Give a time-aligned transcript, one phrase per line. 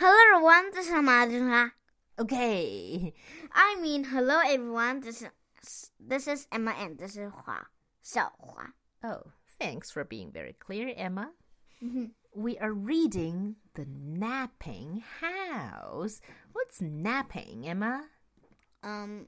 [0.00, 1.72] Hello everyone, this is Emma.
[2.18, 3.12] Okay.
[3.52, 5.28] I mean, hello everyone, this is
[6.00, 7.66] this is Emma and this is Hua.
[8.00, 8.72] So Hua.
[9.04, 11.32] Oh, thanks for being very clear, Emma.
[11.84, 12.16] Mm-hmm.
[12.34, 16.22] We are reading The Napping House.
[16.54, 18.06] What's napping, Emma?
[18.82, 19.26] Um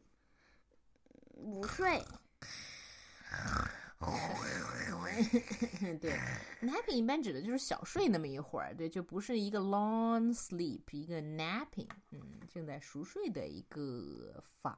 [6.00, 6.14] 对，
[6.62, 14.78] napping 一般指的就是小睡那么一会儿，对，就不是一个 long sleep，一个 napping，嗯，正在熟睡的一个房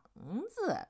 [0.50, 0.88] 子。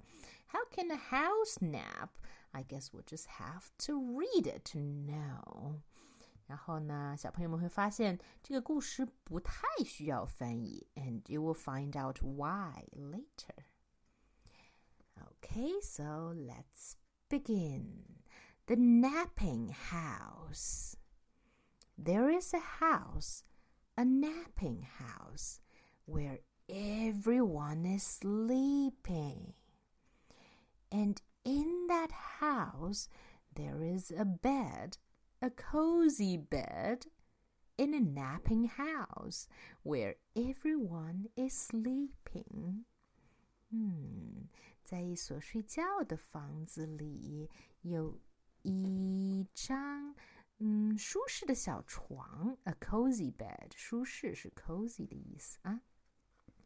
[0.52, 2.10] How can a house nap?
[2.52, 5.82] I guess we'll just have to read it to know.
[6.46, 13.66] 然后呢，小朋友们会发现这个故事不太需要翻译，and you will find out why later.
[15.42, 16.94] Okay, so let's
[17.28, 18.06] begin.
[18.68, 20.96] The napping house.
[21.98, 23.44] There is a house,
[23.98, 25.60] a napping house,
[26.06, 26.40] where
[26.70, 29.54] everyone is sleeping.
[30.92, 33.10] And in that house,
[33.56, 34.98] there is a bed,
[35.42, 37.08] a cozy bed,
[37.78, 39.48] in a napping house
[39.84, 42.86] where everyone is sleeping.
[43.72, 44.50] 嗯，
[44.84, 47.50] 在一所睡觉的房子里，
[47.82, 48.20] 有
[48.64, 50.16] 一张
[50.60, 55.82] 嗯舒适的小床，a cozy bed，舒适是 cozy 的意思啊。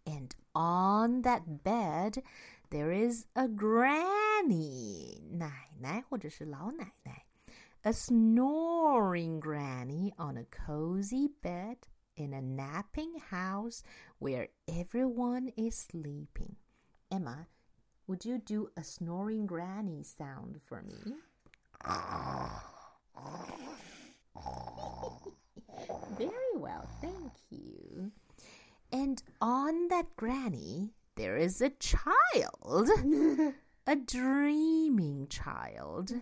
[0.05, 2.23] And on that bed,
[2.69, 7.25] there is a granny，奶奶或者是老奶奶，
[7.83, 11.77] a snoring granny on a cozy bed
[12.15, 13.81] in a napping house
[14.19, 16.57] where everyone is sleeping.
[17.09, 17.47] Emma,
[18.07, 21.15] would you do a snoring granny sound for me?
[26.17, 28.11] Very well, thank you.
[28.91, 32.89] And on that granny, there is a child,
[33.85, 36.21] a dreaming child,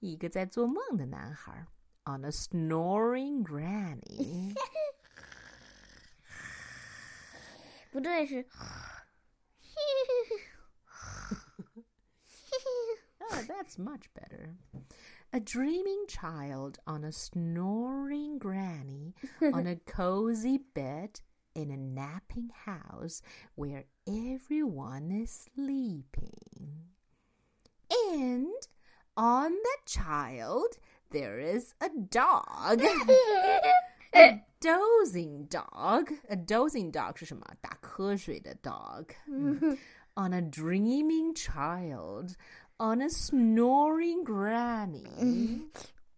[0.00, 1.66] 一个在做梦的男孩
[2.04, 4.54] on a snoring granny.
[7.90, 8.46] 不对，是
[13.62, 14.54] that's much better.
[15.32, 21.20] A dreaming child on a snoring granny on a cozy bed
[21.54, 23.20] in a napping house
[23.54, 26.88] where everyone is sleeping.
[27.90, 28.54] And
[29.16, 30.78] on that child,
[31.10, 32.82] there is a dog.
[34.14, 36.12] a dozing dog.
[36.30, 37.44] A dozing dog 是什么？
[37.60, 39.10] 打瞌睡的 dog.
[40.16, 42.36] on a dreaming child,
[42.83, 45.61] on a snoring granny,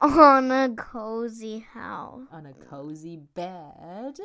[0.02, 2.24] on a cozy house.
[2.32, 4.18] on a cozy bed,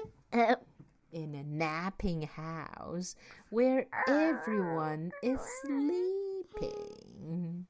[1.13, 3.15] in a napping house
[3.51, 7.67] where everyone is sleeping.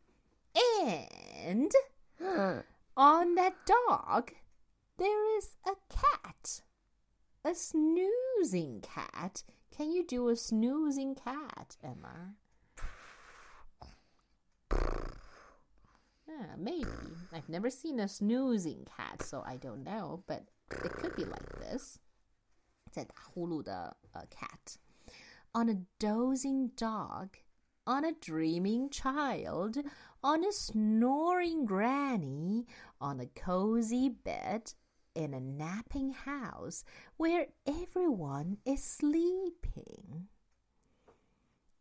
[0.81, 1.73] And
[2.97, 4.31] on that dog,
[4.99, 6.63] there is a cat.
[7.45, 9.43] A snoozing cat.
[9.77, 12.37] Can you do a snoozing cat, Emma?
[16.30, 16.86] Yeah, maybe.
[17.32, 21.60] I've never seen a snoozing cat, so I don't know, but it could be like
[21.60, 22.00] this.
[22.92, 24.78] 在打呼噜的 a cat.
[25.54, 27.38] On a dozing dog,
[27.86, 29.78] on a dreaming child,
[30.22, 32.66] on a snoring granny,
[33.00, 34.74] on a cozy bed,
[35.14, 36.84] in a napping house
[37.18, 40.28] where everyone is sleeping.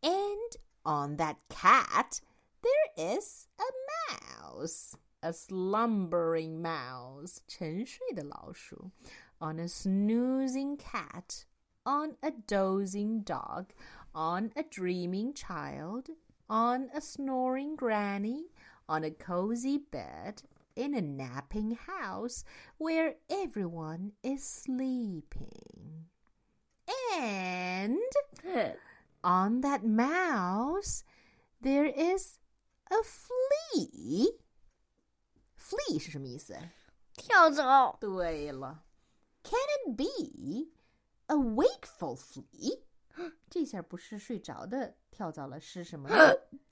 [0.02, 2.20] And on that cat,
[2.62, 3.70] there is a
[4.10, 8.90] mouse, a slumbering mouse, 沉睡的老鼠,
[9.38, 11.44] on a snoozing cat,
[11.84, 13.66] on a dozing dog,
[14.14, 16.10] on a dreaming child,
[16.48, 18.46] on a snoring granny,
[18.86, 20.42] on a cozy bed,
[20.76, 22.44] in a napping house
[22.78, 26.06] where everyone is sleeping.
[27.16, 27.98] And
[29.22, 31.04] on that mouse,
[31.60, 32.38] there is
[32.88, 34.38] a flea.
[35.56, 36.56] Flea 是什么意思？
[37.14, 37.96] 跳蚤。
[38.00, 38.84] 对了，
[39.42, 40.70] Can it be
[41.26, 42.82] a wakeful flea？
[43.48, 46.16] 这下不是睡着的跳蚤了，是什么呢？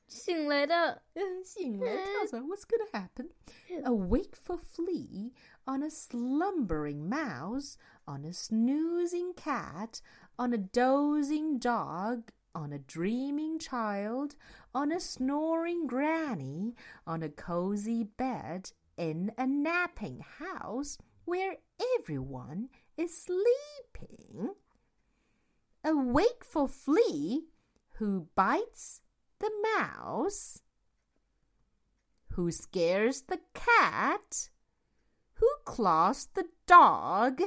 [0.09, 3.31] 醒来的，嗯，醒来跳蚤，What's gonna happen?
[3.85, 5.33] A wakeful flea
[5.65, 10.01] on a slumbering mouse, on a snoozing cat,
[10.37, 12.25] on a dozing dog,
[12.58, 14.36] on a dreaming child,
[14.74, 16.74] on a snoring granny,
[17.06, 21.58] on a cozy bed, in a napping house where
[22.00, 22.68] everyone
[22.98, 24.56] is sleeping.
[25.84, 27.46] a wakeful flea
[28.00, 29.02] who bites
[29.40, 30.64] the mouse,
[32.34, 34.50] who scares the cat,
[35.34, 37.40] who claws the dog,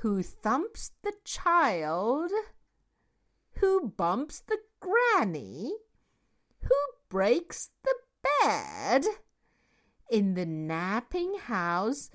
[0.00, 2.32] who thumps the child,
[3.61, 5.71] who bumps the granny,
[6.61, 6.75] who
[7.09, 9.05] breaks the bed
[10.09, 12.09] in the napping house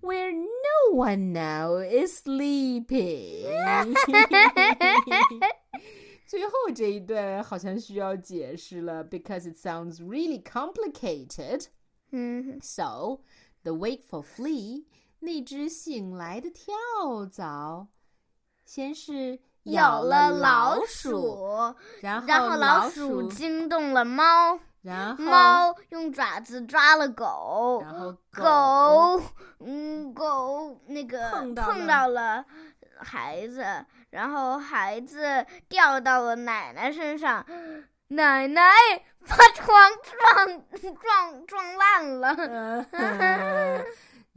[0.00, 3.46] where no one now is sleeping.
[6.26, 11.66] 最后这一段好像需要解释了，because it sounds really complicated.
[12.10, 13.20] 嗯 So,
[13.62, 14.86] the wakeful flea，
[15.20, 16.74] 那只醒来的跳
[17.26, 17.88] 蚤，
[18.64, 29.21] 先是 咬了了老鼠，然后老鼠鼠惊动了猫，然后猫用爪子抓了狗，然后狗，
[29.59, 32.43] 嗯，狗那个碰到了
[32.99, 33.65] 孩子，
[34.09, 37.45] 然后孩子掉到了奶奶身上，
[38.09, 38.63] 奶奶
[39.27, 42.33] 把床撞撞撞烂了。
[42.91, 43.85] 嗯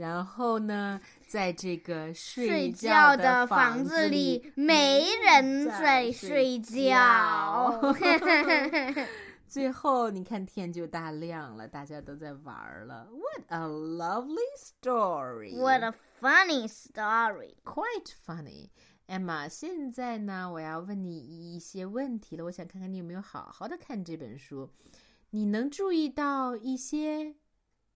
[0.00, 0.98] 然后呢，
[1.28, 7.94] 在这个睡觉觉的房房子里里，没人在在睡睡觉觉。
[9.46, 13.08] 最后，你看天就大亮了，大家都在玩儿了。
[13.10, 15.54] What a lovely story!
[15.58, 17.56] What a funny story!
[17.64, 18.70] quite funny.
[19.06, 22.44] Emma，现在呢，我要问你一些问题了。
[22.44, 24.70] 我想看看你有没有好好的看这本书。
[25.30, 27.34] 你能注意到一些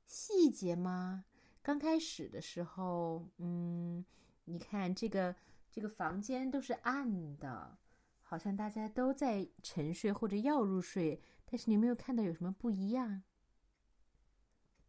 [0.07, 1.25] 细节吗？
[1.65, 4.05] 刚开始的时候，嗯，
[4.45, 5.35] 你看这个
[5.71, 7.79] 这个房间都是暗的，
[8.21, 13.23] 好像大家都在沉睡或者要入睡，但是你有没有看到有什么不一样？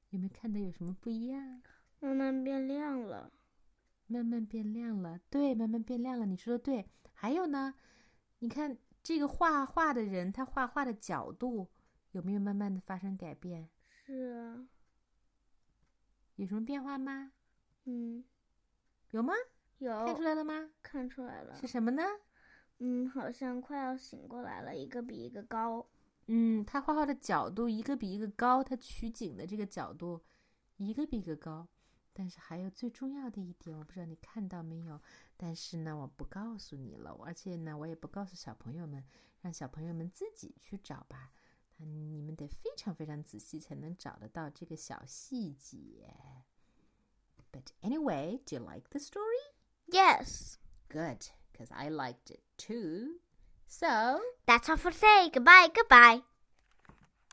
[0.10, 1.62] 有没有看到有什么不一样？
[2.02, 3.32] 慢慢变亮了。
[4.08, 6.26] 慢慢变亮了，对，慢慢变亮了。
[6.26, 6.86] 你说的对。
[7.14, 7.74] 还有呢，
[8.40, 11.70] 你看这个画画的人，他画画的角度
[12.12, 13.70] 有没有慢慢的发生改变？
[13.88, 14.68] 是啊，
[16.36, 17.32] 有什么变化吗？
[17.86, 18.24] 嗯，
[19.12, 19.34] 有吗？
[19.78, 20.70] 有看出来了吗？
[20.82, 21.68] 看出来了是。
[21.68, 22.04] 什么呢？
[22.80, 25.88] 嗯，好像快要醒过来了，一个比一个高。
[26.28, 30.22] 嗯，他画画的角度一个比一个高，他取景的这个角度
[30.78, 31.68] 一个比一个高。
[32.18, 35.02] 但是还有最重要的一点，我不知道你看到没有？
[35.36, 39.04] 但是呢，我不告诉你了，而且呢，我也不告诉小朋友们，
[39.42, 41.32] 让小朋友们自己去找吧。
[41.79, 46.15] 嗯，你们得非常非常仔细才能找得到这个小细节。
[47.53, 49.41] But anyway, do you like the story?
[49.89, 50.59] Yes,
[50.89, 53.19] Good, because I liked it too.
[53.67, 54.21] So.
[54.47, 55.31] that's all for today.
[55.33, 56.23] Goodbye, goodbye.